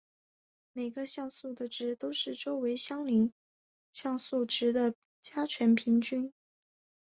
[0.73, 3.31] 每个像素的值都是周围相邻
[3.93, 6.33] 像素值的加权平均。